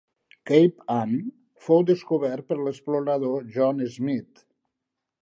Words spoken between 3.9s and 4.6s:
Smith.